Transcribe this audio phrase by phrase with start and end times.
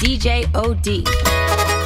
[0.00, 1.79] DJ OD.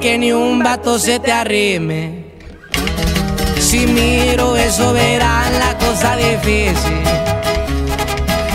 [0.00, 2.24] Que ni un vato se te arrime.
[3.58, 7.02] Si miro eso verán la cosa difícil.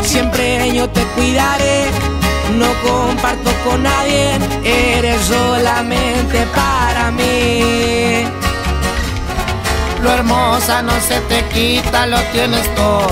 [0.04, 1.86] Siempre yo te cuidaré,
[2.58, 8.24] no comparto con nadie, eres solamente para mí.
[10.02, 13.10] Lo hermosa no se te quita, lo tienes todo.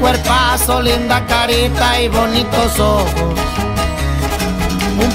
[0.00, 3.49] Cuerpazo, linda carita y bonitos ojos.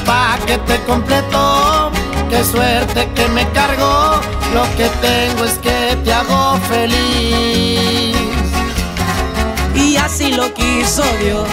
[0.06, 1.92] Paquete completo,
[2.30, 4.20] qué suerte que me cargó.
[4.54, 8.16] Lo que tengo es que te hago feliz.
[9.74, 11.48] Y así lo quiso Dios,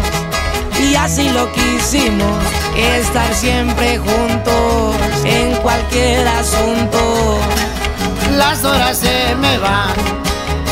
[0.81, 2.39] y así lo quisimos,
[2.77, 7.39] estar siempre juntos en cualquier asunto.
[8.37, 9.95] Las horas se me van,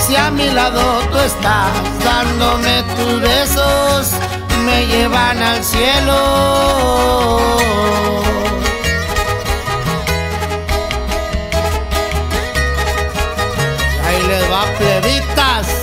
[0.07, 1.71] si a mi lado tú estás,
[2.05, 4.13] dándome tus besos,
[4.61, 6.17] me llevan al cielo.
[14.07, 15.80] Ahí les va plebitas.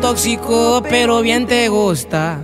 [0.00, 2.38] Tóxico, pero bien te gusta.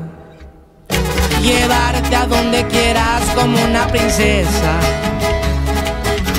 [1.42, 4.78] Llevarte a donde quieras como una princesa.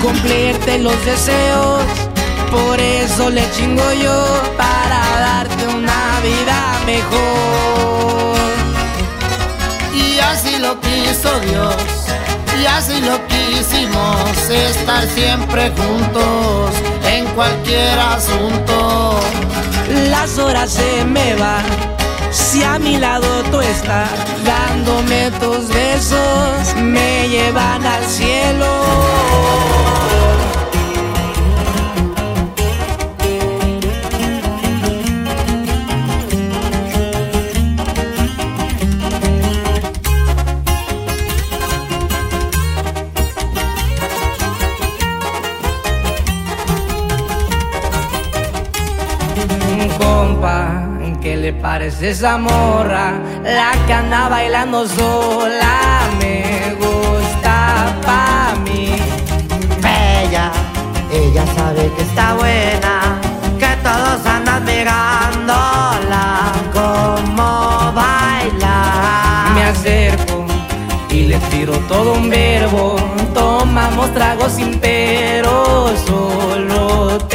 [0.01, 1.83] Cumplirte los deseos,
[2.51, 8.35] por eso le chingo yo para darte una vida mejor.
[9.93, 11.75] Y así lo quiso Dios,
[12.61, 16.71] y así lo quisimos, estar siempre juntos
[17.07, 19.19] en cualquier asunto.
[20.09, 21.63] Las horas se me van,
[22.31, 24.09] si a mi lado tú estás,
[24.44, 28.94] dándome tus besos, me llevan al cielo.
[52.09, 53.13] Esa morra?
[53.43, 58.95] La que anda bailando sola me gusta pa' mí.
[59.81, 60.51] Bella,
[61.11, 63.19] ella sabe que está buena,
[63.59, 69.51] que todos andan mirándola como baila.
[69.55, 70.45] Me acerco
[71.09, 72.95] y le tiro todo un verbo.
[73.33, 77.34] Tomamos tragos sin pero, solo tentación.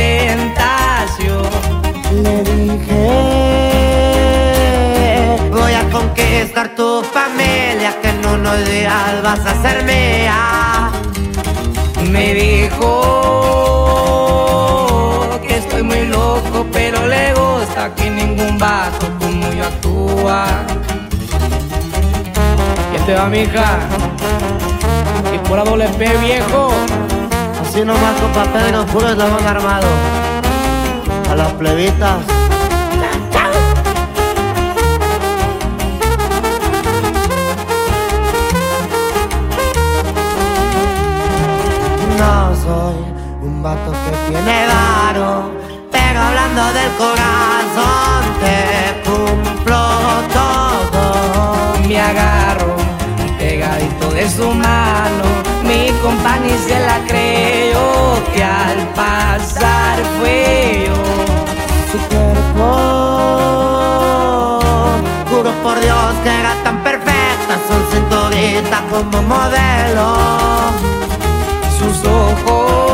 [6.80, 10.90] Tu familia, que en unos días vas a ser mía.
[12.10, 12.88] Me dijo
[15.46, 20.46] que estoy muy loco, pero le gusta que ningún vato como yo actúa.
[22.90, 23.80] ¿Quién te va, mija?
[25.34, 26.70] Y por a doble P, viejo.
[27.62, 29.88] Así nomás con papel nos puros la van armado.
[31.30, 32.39] A las plebitas.
[44.30, 45.50] Tiene varo,
[45.90, 48.58] pero hablando del corazón te
[49.08, 49.82] cumplo
[50.32, 51.02] todo.
[51.88, 52.76] Me agarro
[53.38, 55.24] pegadito de su mano.
[55.64, 60.94] Mi compañía se la creyó que al pasar fue yo.
[61.90, 62.68] su cuerpo.
[65.30, 70.08] Juro por Dios que era tan perfecta, son cinturita como modelo.
[71.78, 72.89] Sus ojos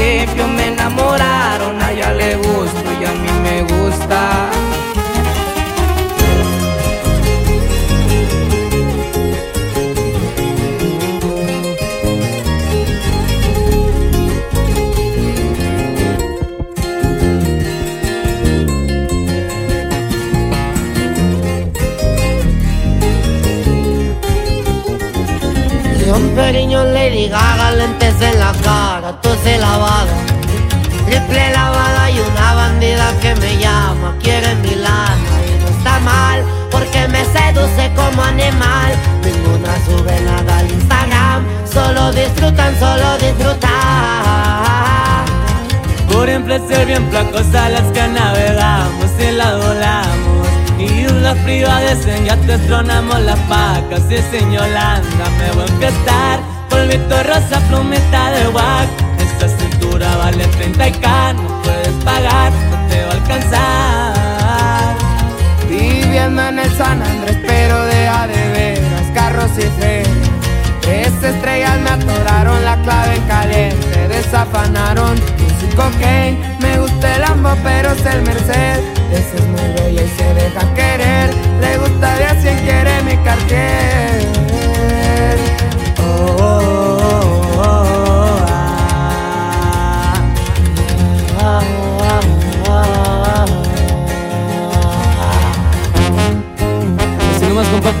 [0.00, 4.50] principio me enamoraron, a ella le gusto y a mí me gusta.
[26.06, 29.09] Yo un periño Lady Gaga, lentes en la cara
[29.42, 30.16] se lavada.
[31.06, 36.44] Triple lavada y una bandida que me llama, quiere mi lana y no está mal,
[36.70, 38.92] porque me seduce como animal.
[39.24, 43.70] Ninguna sube nada al Instagram, solo disfrutan, solo disfrutan.
[46.12, 46.28] Por
[46.68, 50.48] ser bien placosa las que navegamos y la volamos.
[50.78, 56.40] Y las privades en ya te tronamos las pacas y sin me voy a empezar.
[56.68, 59.09] Polvito rosa, plumeta de guac.
[60.00, 64.96] Cintura vale 30k, no puedes pagar, no te va a alcanzar.
[65.68, 70.30] Viviendo en el San Andrés, pero deja de veras, carros y ferias.
[70.80, 75.20] Tres estrellas me atoraron la clave en caliente, desafanaron
[75.76, 76.38] cocaine.
[76.60, 78.80] Me gusta el ambo, pero es el Merced.
[79.12, 81.30] Ese es muy bella y se deja querer.
[81.60, 84.26] Le gustaría si quiere mi cartier.
[86.02, 86.69] Oh, oh,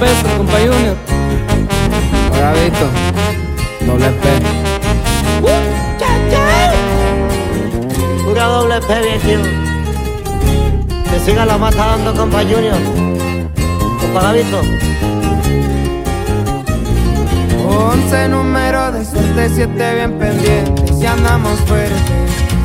[0.00, 0.96] compa Peso, compa Junior.
[2.32, 2.86] Bravito,
[3.86, 4.24] doble P.
[8.24, 9.42] Pura doble P, viejo.
[11.10, 12.78] Que siga la mata dando, compa Junior.
[14.00, 14.60] Compa Gavito.
[17.68, 22.19] Once número de suerte, siete bien pendientes y andamos fuertes.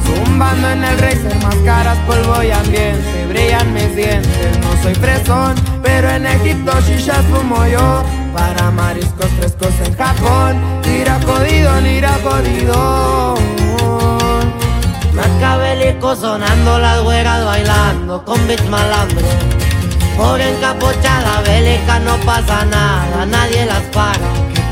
[0.06, 3.26] Zumbando en el racer, máscaras, polvo y ambiente.
[3.30, 8.04] Brillan mis dientes, no soy fresón, pero en Egipto shishas fumo yo.
[8.34, 13.36] Para mariscos frescos en Japón, Nira jodido, nira jodido.
[15.14, 19.26] Macabélico sonando las güeras bailando con beats malandro.
[20.18, 24.28] Por encapuchada bélica no pasa nada, nadie las para.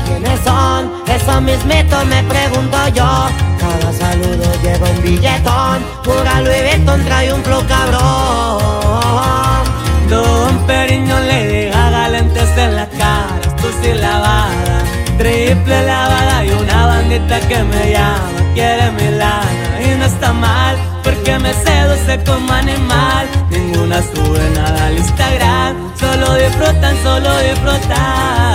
[0.06, 0.90] ¿Quiénes son?
[1.06, 3.28] Eso mismito me pregunto yo.
[3.64, 5.78] Cada saludo lleva un billetón.
[6.02, 9.64] Pura Louis Vuitton trae un flow cabrón.
[10.10, 14.76] Don Periño le deja lentes en la cara, esto sí lavada.
[15.18, 20.76] Triple lavada y una bandita que me llama, quiere mi lana y no está mal,
[21.02, 23.26] porque me seduce como animal.
[23.50, 28.53] Ninguna sube nada al Instagram, solo disfrutan, solo disfrutan.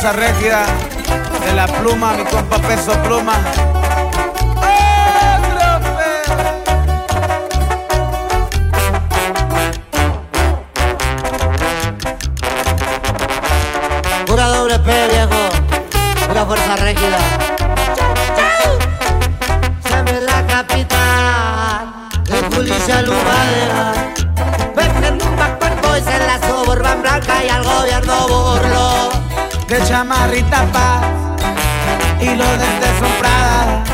[0.00, 0.64] Fuerza rígida
[1.44, 3.34] de la pluma, mi compa peso pluma.
[14.26, 16.28] Pura doble P, viejo.
[16.28, 17.49] Pura fuerza rígida.
[30.00, 31.04] De chamarrita paz
[32.20, 33.84] y son Prada.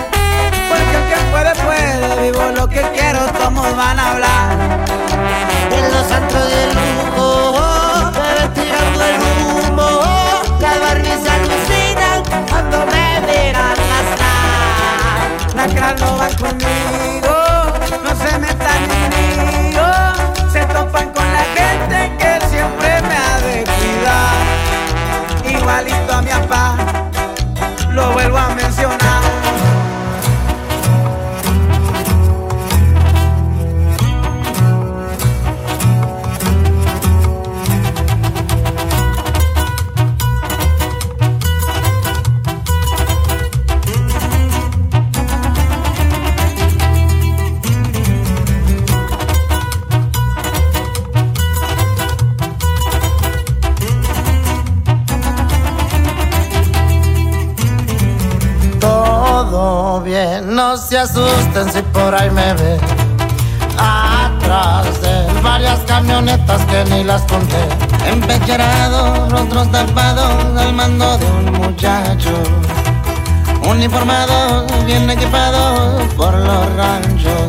[0.69, 4.57] Porque el que puede, puede, vivo lo que quiero, todos van a hablar.
[5.73, 7.73] En los antros de lujo.
[8.13, 9.89] Me tirando el humo.
[10.61, 15.57] Las Barbies alucinan cuando me miran gastar.
[15.57, 17.35] Las cras no van conmigo,
[18.05, 19.87] no se metan conmigo.
[20.53, 22.26] Se topan con la gente que
[25.67, 26.77] Igualito a mi papá,
[27.91, 28.66] lo vuelvo a mencionar.
[60.17, 62.81] Bien, no se asusten si por ahí me ven.
[63.79, 67.63] Atrás de varias camionetas que ni las conté.
[68.11, 72.35] Empecherados, rostros tapados al mando de un muchacho.
[73.69, 77.49] Uniformados, bien equipados por los ranchos.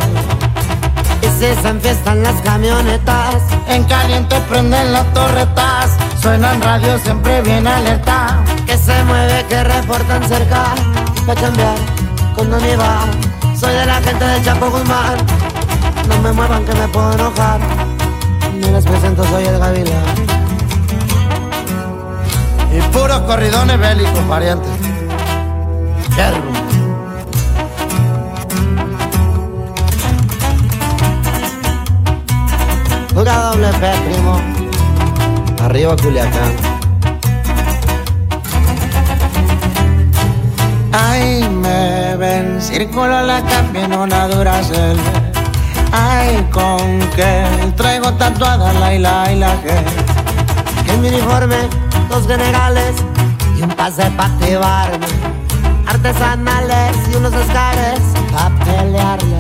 [1.22, 3.36] Y si se enfiestan las camionetas,
[3.68, 8.44] En caliente prenden las torretas, suenan radio siempre bien alerta.
[8.66, 10.74] que se mueve, que reportan cerca,
[11.26, 11.97] pa' cambiar
[12.38, 13.00] cuando me va.
[13.60, 15.18] Soy de la gente del Chapo Guzmán,
[16.08, 17.60] no me muevan que me puedo enojar.
[18.54, 20.04] Ni les presento, soy el Gavilán.
[22.72, 24.70] Y puros corridones bélicos, parientes.
[26.16, 26.52] Verbo.
[33.16, 34.42] Pura doble P, primo.
[35.64, 36.78] Arriba Culiacán.
[40.92, 41.47] Ay,
[41.78, 44.98] me ven, círculo la cambia en una duracel.
[45.92, 49.78] Ay, con que traigo tatuada la y la y la que.
[50.92, 51.58] En mi uniforme,
[52.10, 52.96] dos generales
[53.58, 55.08] y un pase pa' activarme.
[55.88, 58.00] Artesanales y unos escares
[58.32, 59.40] pa' pelearle.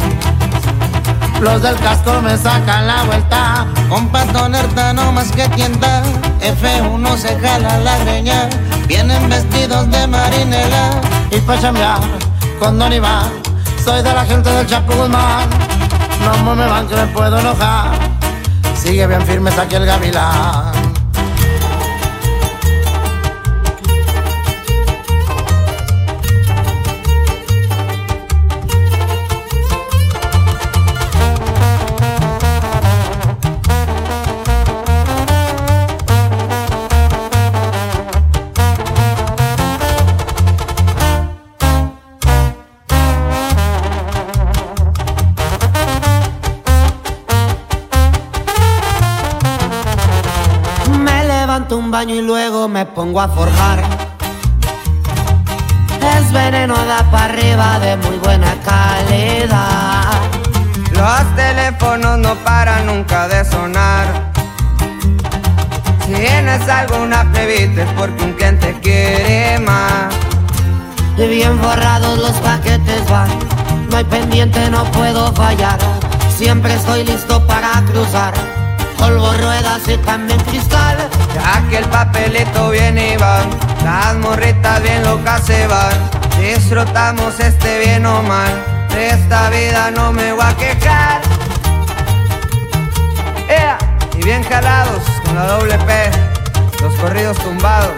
[1.41, 3.67] Los del casco me sacan la vuelta.
[3.89, 6.03] Con pato nerta no más que tienda.
[6.41, 8.49] F1 se jala la greña.
[8.87, 11.01] Vienen vestidos de marinela.
[11.31, 12.26] Y pa' chambear
[12.59, 13.31] con Don Iván.
[13.83, 15.49] Soy de la gente del Chapo Guzmán.
[16.43, 17.91] No me van que me puedo enojar.
[18.75, 20.76] Sigue bien firmes aquí el gavilán.
[52.05, 53.81] Y luego me pongo a forjar.
[56.15, 60.03] Es veneno da para arriba de muy buena calidad.
[60.91, 64.31] Los teléfonos no paran nunca de sonar.
[66.05, 70.13] Si tienes alguna plebita es porque un cliente quiere más.
[71.17, 73.29] Y bien forrados los paquetes van.
[73.89, 75.79] No hay pendiente, no puedo fallar.
[76.37, 78.56] Siempre estoy listo para cruzar.
[78.97, 80.97] Polvo, ruedas y también cristal.
[81.35, 83.41] Ya que el papelito viene y va,
[83.83, 85.93] las morritas bien locas se van.
[86.39, 88.51] Disfrutamos este bien o mal,
[88.89, 91.21] de esta vida no me voy a quejar.
[93.49, 93.77] ¡Ea!
[94.17, 96.11] Y bien jalados con la doble P,
[96.81, 97.93] los corridos tumbados.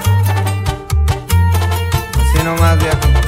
[2.20, 2.98] Así nomás, viejo.
[2.98, 3.19] Vino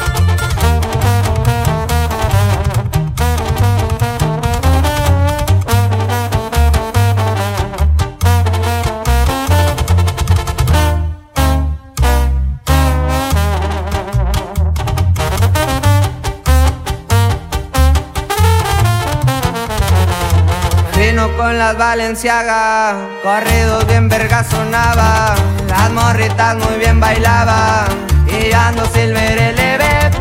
[21.52, 25.36] con las Valenciaga, corridos bien verga sonaba,
[25.68, 27.88] las morritas muy bien bailaba,
[28.26, 30.12] y ando silver eleve.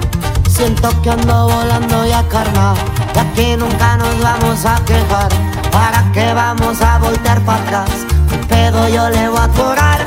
[0.49, 2.75] Siento que ando volando ya carnal.
[3.15, 5.29] Y aquí nunca nos vamos a quejar.
[5.71, 7.91] ¿Para qué vamos a voltear para atrás?
[8.29, 10.01] ¿Qué pedo yo le voy a curar?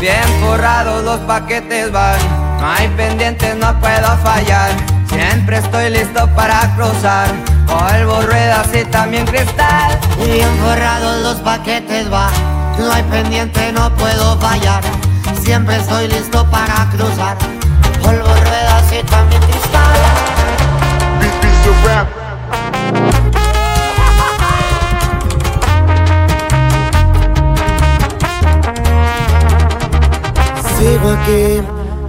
[0.00, 2.18] Bien forrados los paquetes van,
[2.60, 4.70] no hay pendientes, no puedo fallar.
[5.08, 7.28] Siempre estoy listo para cruzar,
[7.66, 9.98] polvo, ruedas y también cristal.
[10.24, 12.30] Y bien forrados los paquetes va.
[12.78, 14.82] No hay pendiente, no puedo fallar.
[15.42, 17.36] Siempre estoy listo para cruzar.
[18.02, 19.62] Polvo, ruedas y también cristal.
[30.82, 31.62] Sigo aquí,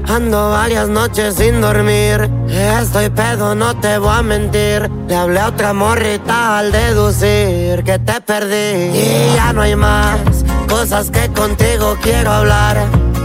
[0.08, 2.30] ando varias noches sin dormir.
[2.50, 4.90] Estoy pedo, no te voy a mentir.
[5.08, 8.98] Le hablé a otra morrita al deducir que te perdí.
[8.98, 10.20] Y ya no hay más
[10.68, 12.78] cosas que contigo quiero hablar.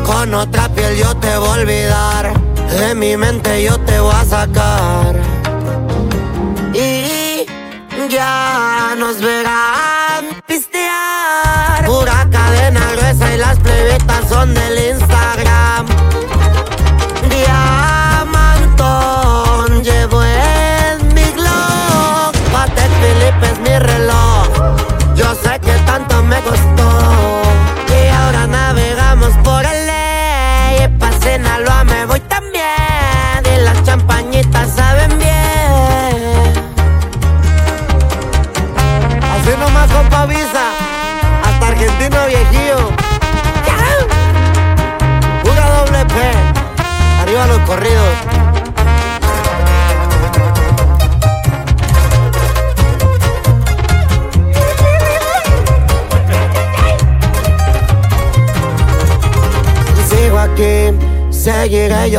[0.05, 2.33] Con otra piel yo te voy a olvidar.
[2.71, 5.17] De mi mente yo te voy a sacar.
[6.75, 7.47] Y
[8.09, 11.85] ya nos verán pistear.
[11.85, 15.98] Pura cadena gruesa y las plebitas son del Instagram.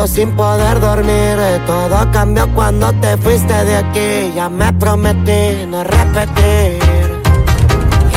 [0.08, 1.38] sin poder dormir.
[1.40, 4.32] Eh, todo cambió cuando te fuiste de aquí.
[4.36, 6.80] Ya me prometí no repetir.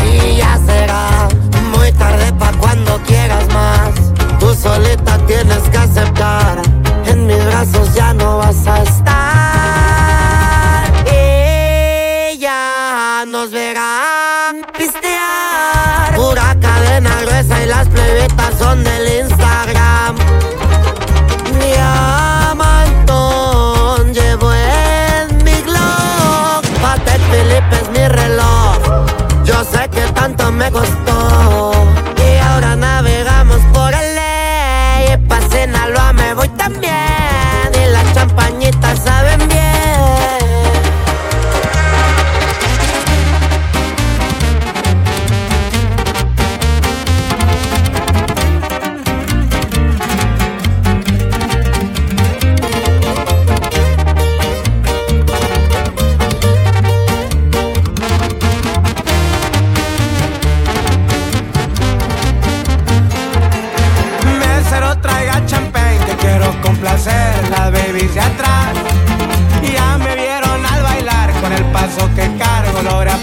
[0.05, 1.29] Y ya será
[1.77, 3.91] muy tarde para cuando quieras más.
[4.39, 6.63] Tú solita tienes que aceptar.
[7.07, 9.02] En mis brazos ya no vas a estar.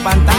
[0.03, 0.38] pantalla.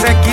[0.00, 0.27] sé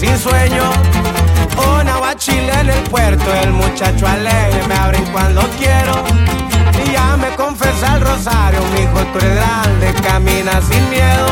[0.00, 0.64] sin sueño.
[1.78, 5.92] Una guachila en el puerto, el muchacho alegre me abren cuando quiero.
[6.82, 11.28] Y ya me confesa el rosario, mijo, tú eres grande, camina sin miedo.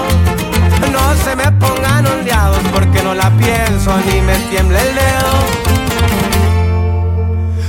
[0.92, 5.32] No se me pongan ondeados porque no la pienso ni me tiembla el dedo.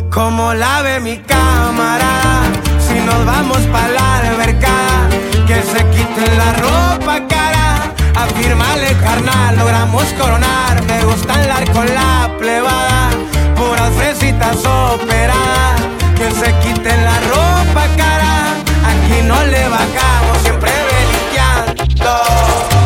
[0.10, 2.12] Como la ve mi cámara,
[2.86, 4.76] si nos vamos para la alberca,
[5.48, 7.39] que se quite la ropa.
[8.24, 10.84] Afirmale carnal, logramos coronar.
[10.84, 13.10] Me gusta andar con la plebada,
[13.56, 15.82] puras fresitas operadas.
[16.18, 18.56] Que se quiten la ropa cara,
[18.92, 22.79] aquí no le bajamos, siempre belinqueando.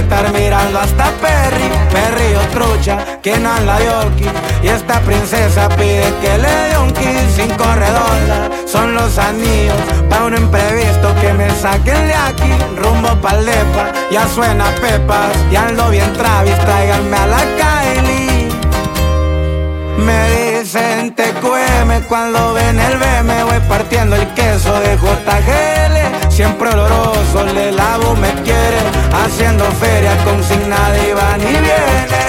[0.00, 4.30] estar mirando hasta Perry, Perry o trucha, quien la Yorkie.
[4.62, 8.18] Y esta princesa pide que le dé un kiss sin corredor.
[8.66, 9.76] Son los anillos
[10.08, 12.52] pa' un imprevisto que me saquen de aquí.
[12.76, 15.32] Rumbo pa'l depa, ya suena pepas.
[15.50, 18.48] Y ando bien Travis, tráiganme a la Kylie.
[19.98, 26.29] Me dicen te cueme cuando ven el B, me voy partiendo el queso de JGL
[26.40, 28.80] siempre oloroso, le lavo, me quiere,
[29.12, 32.19] haciendo feria con sin nadie va ni viene.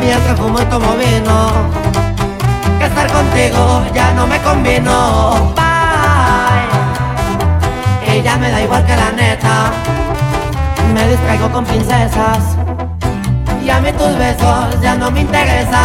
[0.00, 1.50] mientras fumo y tomo vino.
[2.78, 5.52] Que estar contigo ya no me convino.
[5.54, 6.68] Bye.
[8.12, 9.70] Ella me da igual que la neta.
[10.94, 12.56] Me distraigo con princesas.
[13.64, 15.80] Y a mí tus besos ya no me interesan.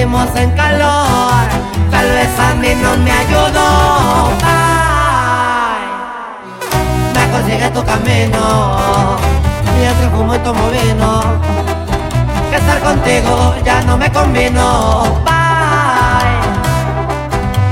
[0.00, 1.48] en calor,
[1.90, 4.30] tal vez a mí no me ayudó.
[4.44, 5.82] Ay,
[7.14, 9.16] me consigue tu camino,
[9.76, 11.22] y entre fumo y tomo vino,
[12.48, 15.02] que estar contigo ya no me convino.
[15.24, 16.46] Bye,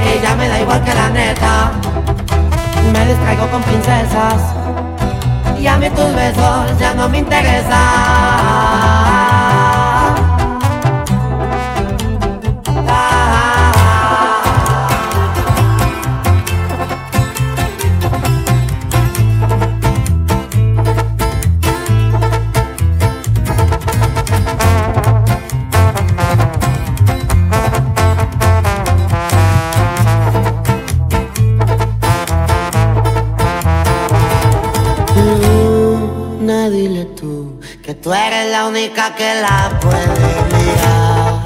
[0.04, 1.70] y ya me da igual que la neta,
[2.92, 4.52] me distraigo con princesas,
[5.60, 7.76] y a mí tus besos ya no me interesan.
[38.68, 41.44] única que la puede mirar.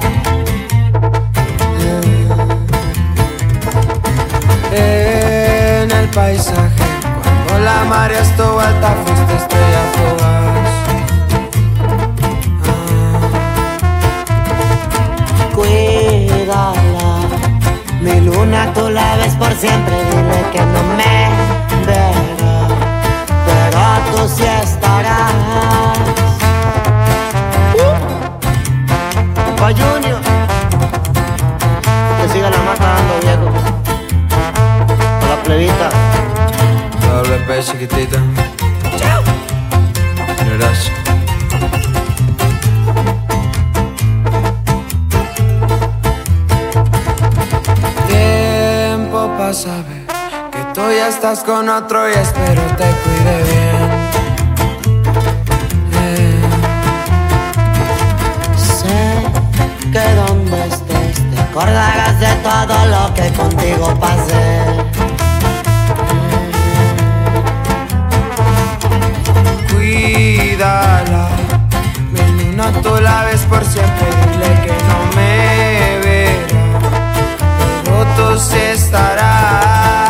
[4.71, 6.83] En el paisaje,
[7.21, 10.69] cuando la marea estuvo alta, fuiste estrella fugaz.
[12.65, 12.79] Ah.
[15.53, 16.73] Cuídala,
[18.01, 21.29] mi luna tú la ves por siempre, dile que no me
[21.85, 22.71] verás,
[23.45, 23.79] pero
[24.11, 26.20] tú sí estarás.
[29.61, 30.19] Pa' Junior.
[32.17, 33.47] Que siga la mata dando viejo.
[35.21, 35.87] A la plebita.
[37.05, 38.17] WP chiquitita.
[38.97, 39.21] Chao.
[40.57, 40.91] Gracias.
[48.07, 50.07] Tiempo para saber
[50.51, 53.70] que tú ya estás con otro y espero te cuide bien.
[59.91, 64.63] que donde estés te acordarás de todo lo que contigo pasé.
[69.71, 71.29] Cuídala,
[72.13, 76.79] mi tú la ves por siempre, dile que no me verá,
[77.83, 80.00] pero tú sí estarás.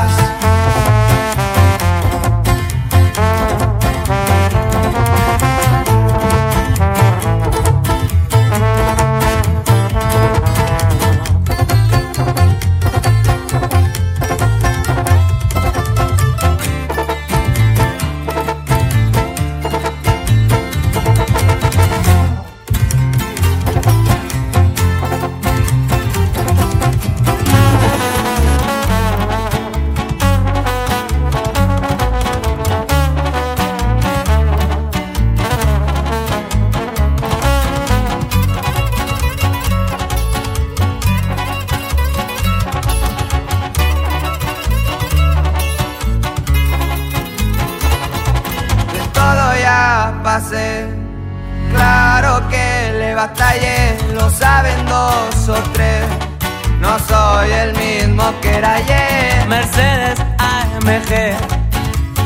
[58.63, 59.47] Ayer.
[59.47, 61.35] Mercedes AMG,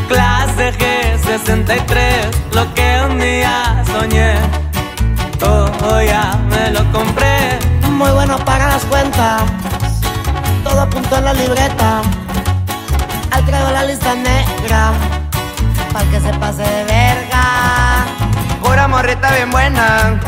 [0.08, 4.36] clase G63, lo que un día soñé.
[5.42, 7.60] Oh, ya me lo compré.
[7.90, 9.44] Muy bueno para las cuentas,
[10.64, 12.02] todo apuntó en la libreta.
[13.32, 14.94] Al traigo la lista negra,
[15.94, 18.06] para que se pase de verga.
[18.64, 20.20] Pura morrita bien buena,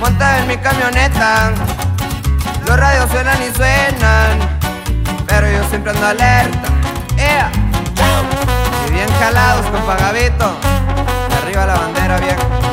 [0.00, 1.52] monta en mi camioneta.
[2.66, 4.57] Los radios suenan y suenan,
[5.40, 6.68] pero yo siempre ando alerta.
[7.16, 7.50] ¡Ea!
[8.88, 10.56] Y bien jalados con pagabito.
[11.40, 12.67] Arriba la bandera vieja.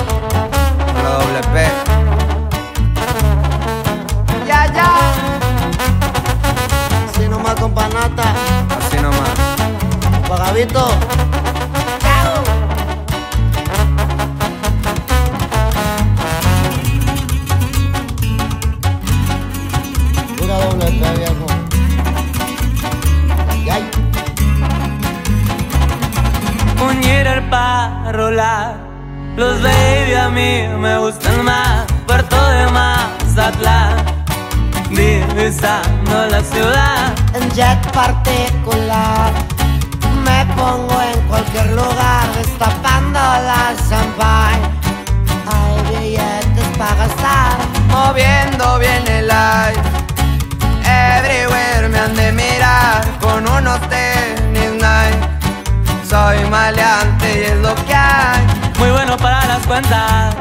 [59.66, 60.36] Cuentas.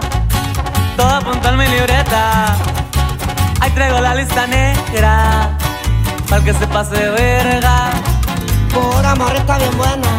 [0.97, 2.57] Todo apunta en mi libreta.
[3.61, 5.57] Ahí traigo la lista negra.
[6.29, 7.91] Para que se pase de verga.
[8.73, 10.13] Pura morrita bien buena.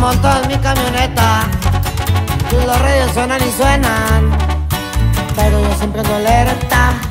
[0.00, 1.44] Monto en mi camioneta.
[2.66, 4.38] Los radios suenan y suenan.
[5.36, 7.05] Pero yo siempre ando alerta.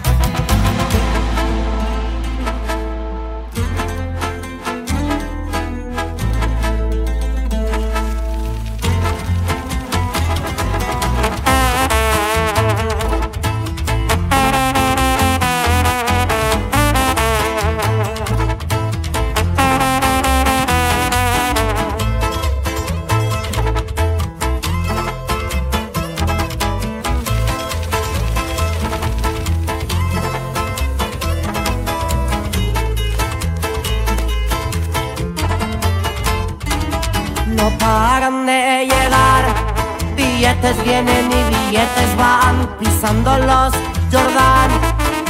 [40.55, 42.67] Billetes vienen y billetes van.
[42.79, 43.73] Pisando los
[44.11, 44.71] Jordan.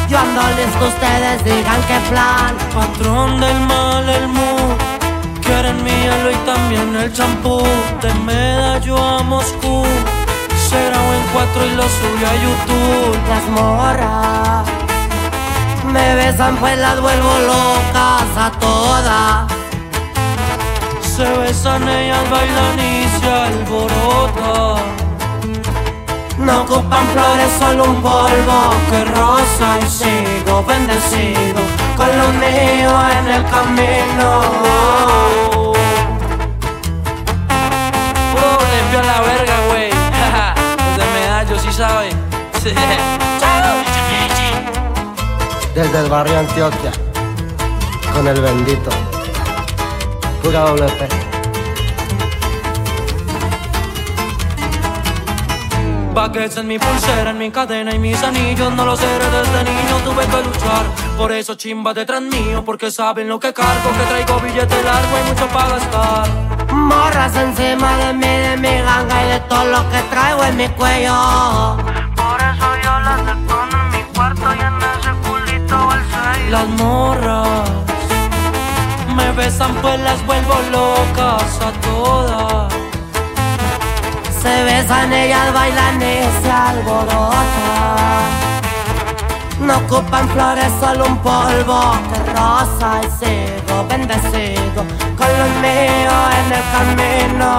[0.08, 2.56] Yo ando listo, ustedes digan qué plan.
[2.74, 4.76] Patrón del mal, el mu.
[5.42, 7.64] Quieren mi hielo y también el champú.
[8.02, 9.84] De medallo a Moscú.
[10.70, 13.18] Será en cuatro y lo sube a YouTube.
[13.30, 14.70] Las morras
[15.92, 19.52] me besan, pues las vuelvo locas a todas.
[21.02, 24.95] Se besan ellas, bailan y se alborotan.
[26.46, 31.60] No ocupan flores, solo un polvo que rosa y sigo bendecido
[31.98, 34.42] con lo mío en el camino.
[38.32, 39.90] Puro limpio a la verga, güey.
[40.98, 42.14] Los de medallo, sí saben.
[45.74, 46.92] Desde el barrio Antioquia,
[48.14, 48.92] con el bendito.
[50.44, 51.25] Pura doble
[56.26, 59.98] Paquets en mi pulsera, en mi cadena y mis anillos No lo sé, desde niño
[60.04, 60.84] tuve que luchar
[61.20, 65.30] Por eso chimba detrás mío Porque saben lo que cargo Que traigo billete largo y
[65.30, 66.28] mucho para gastar
[66.74, 70.68] Morras encima de mí, de mi ganga y de todo lo que traigo en mi
[70.70, 71.78] cuello.
[72.16, 76.50] Por eso yo las decono en mi cuarto y en ese culito al seis.
[76.50, 77.70] Las morras
[79.16, 82.85] Me besan pues las vuelvo locas a todas
[84.46, 87.40] Se besan, ellas bailan y se alborotan.
[89.60, 94.86] No ocupan flores, solo un polvo que rosa y sigo bendecido
[95.18, 97.52] con lo mío en el camino.